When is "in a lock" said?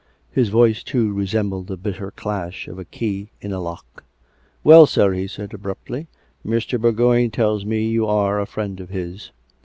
3.39-4.03